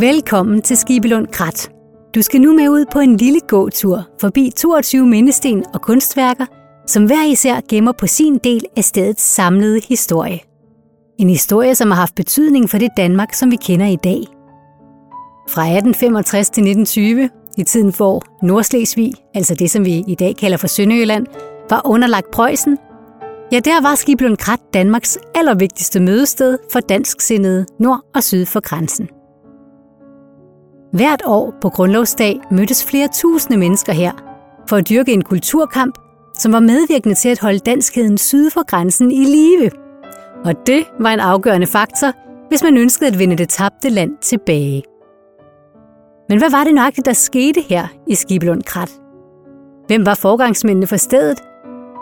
[0.00, 1.70] Velkommen til Skibelund Krat.
[2.14, 6.46] Du skal nu med ud på en lille gåtur forbi 22 mindesten og kunstværker,
[6.86, 10.38] som hver især gemmer på sin del af stedets samlede historie.
[11.18, 14.20] En historie, som har haft betydning for det Danmark, som vi kender i dag.
[15.48, 20.56] Fra 1865 til 1920, i tiden hvor Nordslesvig, altså det som vi i dag kalder
[20.56, 21.26] for Sønderjylland,
[21.70, 22.78] var underlagt Preussen,
[23.52, 29.08] ja, der var Skibelund Krat Danmarks allervigtigste mødested for dansksindede nord og syd for grænsen.
[30.92, 34.12] Hvert år på Grundlovsdag mødtes flere tusinde mennesker her
[34.68, 35.98] for at dyrke en kulturkamp,
[36.38, 39.70] som var medvirkende til at holde danskheden syd for grænsen i live.
[40.44, 42.12] Og det var en afgørende faktor,
[42.48, 44.82] hvis man ønskede at vinde det tabte land tilbage.
[46.28, 48.90] Men hvad var det nøjagtigt, der skete her i Skibelund Krat?
[49.86, 51.40] Hvem var forgangsmændene for stedet?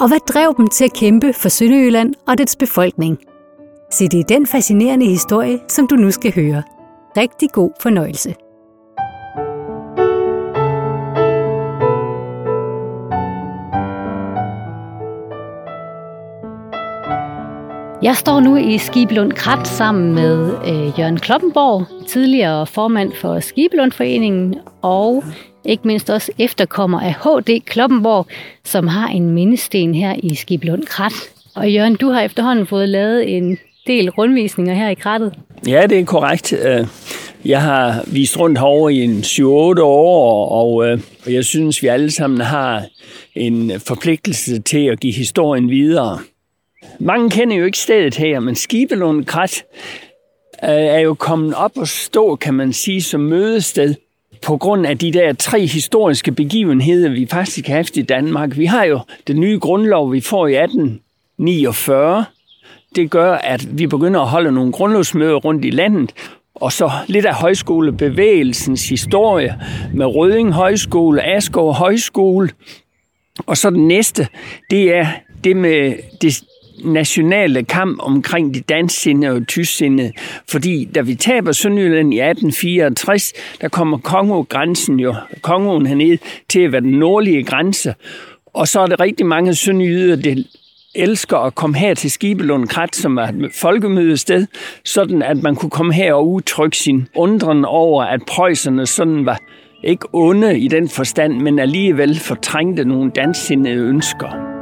[0.00, 3.18] Og hvad drev dem til at kæmpe for Sønderjylland og dets befolkning?
[3.92, 6.62] Se, det er den fascinerende historie, som du nu skal høre.
[7.16, 8.34] Rigtig god fornøjelse.
[18.06, 24.54] Jeg står nu i Skibelund Krat sammen med øh, Jørgen Kloppenborg, tidligere formand for Skibelundforeningen,
[24.82, 25.24] og
[25.64, 28.26] ikke mindst også efterkommer af HD Kloppenborg,
[28.64, 31.12] som har en mindesten her i Skibelund Krat.
[31.54, 35.34] Og Jørgen, du har efterhånden fået lavet en del rundvisninger her i krattet.
[35.68, 36.52] Ja, det er korrekt.
[36.52, 36.86] Øh,
[37.44, 39.44] jeg har vist rundt herovre i en 7-8
[39.82, 42.84] år, øh, og jeg synes, vi alle sammen har
[43.34, 46.18] en forpligtelse til at give historien videre.
[46.98, 49.64] Mange kender jo ikke stedet her, men Skibelund Krat
[50.64, 53.94] øh, er jo kommet op og stå, kan man sige, som mødested
[54.42, 58.56] på grund af de der tre historiske begivenheder, vi faktisk har haft i Danmark.
[58.56, 62.24] Vi har jo den nye grundlov, vi får i 1849.
[62.96, 66.12] Det gør, at vi begynder at holde nogle grundlovsmøder rundt i landet,
[66.54, 69.54] og så lidt af højskolebevægelsens historie
[69.94, 72.50] med Røding Højskole, Askov Højskole.
[73.46, 74.28] Og så den næste,
[74.70, 75.06] det er
[75.44, 76.44] det med det
[76.84, 80.12] nationale kamp omkring de dansksindede og tysksindede.
[80.48, 86.72] Fordi da vi taber Sønderjylland i 1864, der kommer Kongo-grænsen jo, Kongoen hernede, til at
[86.72, 87.94] være den nordlige grænse.
[88.54, 90.42] Og så er det rigtig mange sønderjyder, der
[90.94, 94.46] elsker at komme her til Skibelund Krat, som er et folkemødested,
[94.84, 99.40] sådan at man kunne komme her og udtrykke sin undren over, at preusserne sådan var
[99.84, 104.55] ikke onde i den forstand, men alligevel fortrængte nogle danssindede ønsker.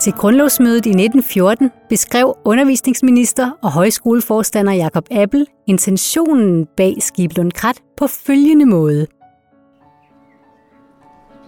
[0.00, 8.06] Til grundlovsmødet i 1914 beskrev undervisningsminister og højskoleforstander Jakob Appel intentionen bag Skiblund Krat på
[8.06, 9.06] følgende måde.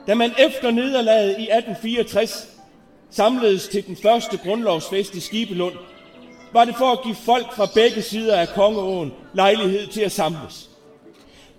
[0.07, 2.49] Da man efter nederlaget i 1864
[3.11, 5.75] samledes til den første grundlovsfest i Skibelund,
[6.53, 10.71] var det for at give folk fra begge sider af Kongeåen lejlighed til at samles.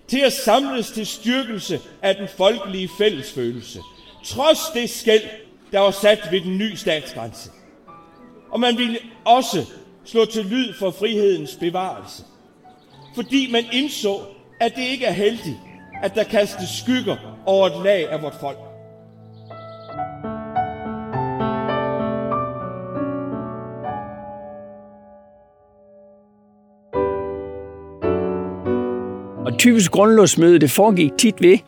[0.08, 3.80] Til at samles til styrkelse af den folkelige fællesfølelse.
[4.24, 5.22] Trods det skæld,
[5.74, 7.50] der var sat ved den nye statsgrænse.
[8.50, 9.66] Og man ville også
[10.04, 12.22] slå til lyd for frihedens bevarelse.
[13.14, 14.16] Fordi man indså,
[14.60, 15.56] at det ikke er heldigt,
[16.02, 18.58] at der kastes skygger over et lag af vort folk.
[29.46, 31.58] Og typisk grundlovsmøde, det foregik tit ved,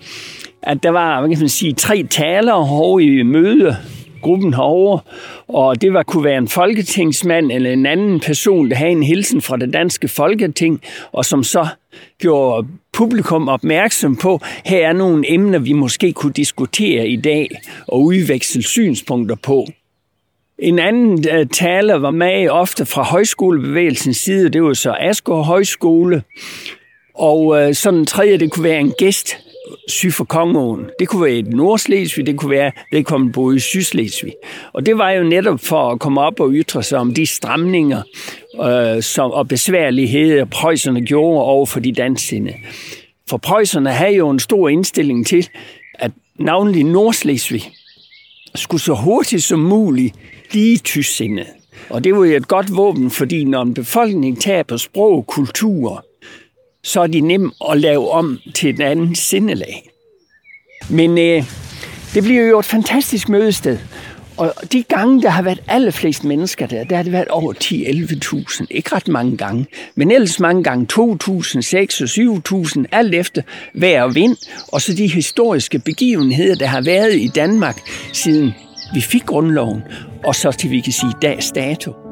[0.63, 3.77] at der var hvad kan man sige, tre talere i møde
[4.23, 5.01] gruppen herovre,
[5.49, 9.43] og det var, kunne være en folketingsmand eller en anden person, der havde en hilsen
[9.43, 10.81] fra det danske folketing,
[11.13, 11.67] og som så
[12.19, 17.49] gjorde publikum opmærksom på, her er nogle emner, vi måske kunne diskutere i dag
[17.89, 19.67] og udveksle synspunkter på.
[20.59, 26.23] En anden øh, taler var med ofte fra højskolebevægelsens side, det var så Asgaard Højskole,
[27.15, 29.37] og øh, sådan en tredje, det kunne være en gæst
[29.89, 30.91] syd for Kongeåen.
[30.99, 34.33] Det kunne være i Nordslesvig, det kunne være vedkommende boede i Sydslesvig.
[34.73, 38.03] Og det var jo netop for at komme op og ytre sig om de stramninger
[38.65, 42.53] øh, som, og besværligheder, preusserne gjorde over for de dansinde.
[43.29, 45.49] For preusserne havde jo en stor indstilling til,
[45.95, 47.71] at navnlig Nordslesvig
[48.55, 50.15] skulle så hurtigt som muligt
[50.51, 51.45] blive tysksinde.
[51.91, 56.06] Og det var jo et godt våben, fordi når en befolkning taber sprog og kultur,
[56.87, 59.91] så er de nem at lave om til et andet sindelag.
[60.91, 61.45] Men øh,
[62.15, 63.79] det bliver jo et fantastisk mødested.
[64.37, 68.67] Og de gange, der har været allerflest mennesker der, der har det været over 10-11.000.
[68.71, 73.43] Ikke ret mange gange, men ellers mange gange 2.000, 6.000 og 7.000, alt efter
[73.75, 74.37] vejr og vind.
[74.69, 77.81] Og så de historiske begivenheder, der har været i Danmark
[78.13, 78.55] siden
[78.95, 79.83] vi fik grundloven,
[80.25, 82.06] og så til vi kan sige dags dato.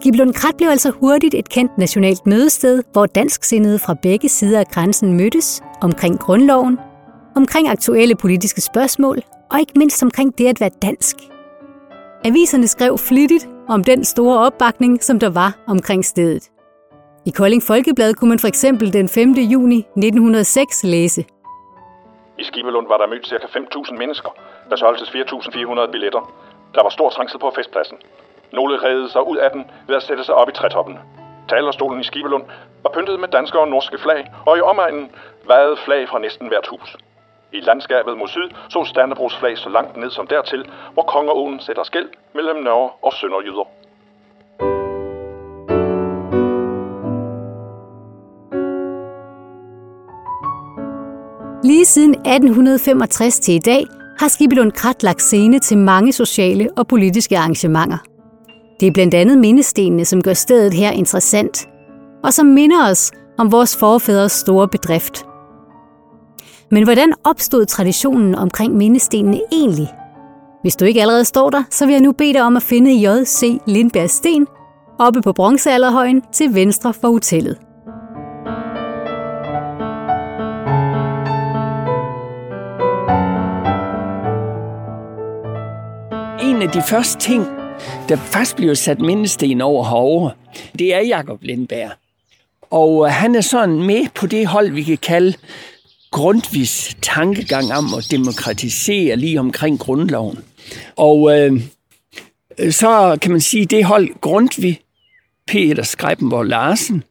[0.00, 4.66] Skiblund Krat blev altså hurtigt et kendt nationalt mødested, hvor dansksindede fra begge sider af
[4.66, 6.78] grænsen mødtes omkring grundloven,
[7.36, 9.22] omkring aktuelle politiske spørgsmål
[9.52, 11.16] og ikke mindst omkring det at være dansk.
[12.24, 16.50] Aviserne skrev flittigt om den store opbakning, som der var omkring stedet.
[17.26, 19.32] I Kolding Folkeblad kunne man for eksempel den 5.
[19.32, 21.24] juni 1906 læse.
[22.38, 23.34] I Skibelund var der mødt ca.
[23.34, 24.30] 5.000 mennesker.
[24.70, 26.22] Der solgtes 4.400 billetter.
[26.74, 27.96] Der var stor trængsel på festpladsen.
[28.52, 30.98] Nogle redede sig ud af den ved at sætte sig op i trætoppen.
[31.48, 32.44] Talerstolen i Skibelund
[32.82, 35.10] var pyntet med danske og norske flag, og i omegnen
[35.46, 36.96] vejede flag fra næsten hvert hus.
[37.52, 41.82] I landskabet mod syd så Stannebros flag så langt ned som dertil, hvor kongeåen sætter
[41.82, 43.68] skæld mellem Norge og Sønderjyder.
[51.64, 53.86] Lige siden 1865 til i dag
[54.18, 57.98] har Skibelund Krat lagt scene til mange sociale og politiske arrangementer.
[58.80, 61.68] Det er blandt andet mindestenene, som gør stedet her interessant,
[62.24, 65.26] og som minder os om vores forfædres store bedrift.
[66.70, 69.88] Men hvordan opstod traditionen omkring mindestenene egentlig?
[70.62, 73.08] Hvis du ikke allerede står der, så vil jeg nu bede dig om at finde
[73.08, 73.60] J.C.
[73.66, 74.46] Lindbergs Sten
[74.98, 77.58] oppe på bronzealderhøjen til venstre for hotellet.
[86.42, 87.57] En af de første ting,
[88.08, 90.30] der først bliver sat mindesten over herovre,
[90.78, 91.90] det er Jakob Lindberg.
[92.70, 95.34] Og øh, han er sådan med på det hold, vi kan kalde
[96.10, 100.38] grundvis tankegang om at demokratisere lige omkring grundloven.
[100.96, 101.60] Og øh,
[102.58, 104.80] øh, så kan man sige, det hold Grundtvig,
[105.46, 107.02] Peter Skreibenborg Larsen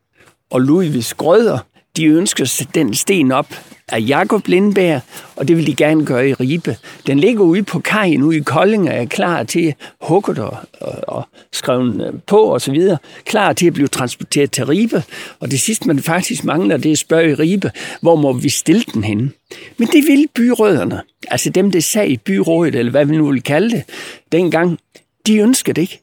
[0.50, 1.60] og Ludvig Skrøder,
[1.98, 3.48] de ønsker den sten op
[3.92, 5.02] af Jakob Lindberg,
[5.36, 6.78] og det vil de gerne gøre i Ribe.
[7.08, 10.94] Den ligger ude på kajen ude i Kolding og er klar til hugget og, og,
[11.08, 12.98] og skrevet øh, på og så videre.
[13.26, 15.04] Klar til at blive transporteret til Ribe.
[15.40, 17.72] Og det sidste, man faktisk mangler, det er at spørge i Ribe,
[18.02, 19.32] hvor må vi stille den henne?
[19.78, 23.44] Men det ville byrødderne, altså dem, der sag i byrådet, eller hvad vi nu vil
[23.44, 23.84] kalde det,
[24.32, 24.80] dengang,
[25.28, 26.02] de ønskede det ikke.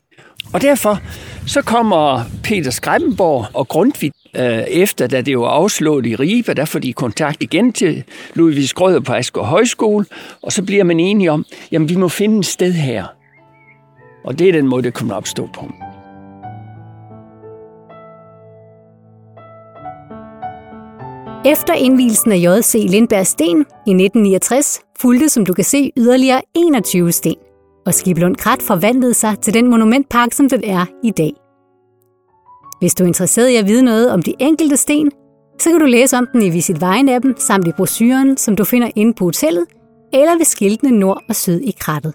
[0.53, 1.01] Og derfor
[1.47, 6.65] så kommer Peter Skræmmenborg og Grundtvig Øh, efter, da det var afslået i Ribe, der
[6.65, 8.05] får de kontakt igen til
[8.35, 10.07] Ludvig Skrøder på Asker Højskole,
[10.43, 13.05] og så bliver man enige om, jamen vi må finde et sted her.
[14.25, 15.71] Og det er den måde, det kommer opstå på.
[21.47, 22.87] Efter indvielsen af J.C.
[22.89, 27.37] Lindberg Sten i 1969 fulgte, som du kan se, yderligere 21 sten
[27.87, 31.44] og Skiblund Krat forvandlede sig til den monumentpark, som den er i dag.
[32.85, 35.11] Hvis du er interesseret i at vide noget om de enkelte sten,
[35.61, 38.91] så kan du læse om den i Visit Vejen-appen samt i brosyren, som du finder
[38.97, 39.65] inde på hotellet,
[40.13, 42.15] eller ved skiltene nord og syd i krattet.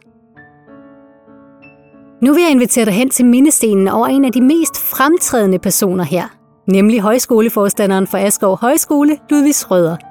[2.24, 6.04] Nu vil jeg invitere dig hen til mindestenen over en af de mest fremtrædende personer
[6.04, 6.28] her,
[6.68, 9.98] nemlig højskoleforstanderen for Askov Højskole, Ludvig Schrøder–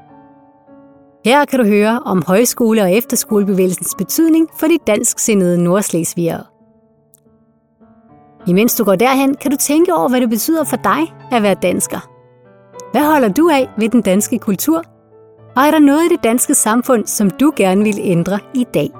[1.24, 6.44] her kan du høre om højskole- og efterskolebevægelsens betydning for de dansksindede nordslesvigere.
[8.48, 11.54] Imens du går derhen, kan du tænke over, hvad det betyder for dig at være
[11.54, 12.10] dansker.
[12.92, 14.82] Hvad holder du af ved den danske kultur?
[15.56, 18.90] Og er der noget i det danske samfund, som du gerne vil ændre i dag?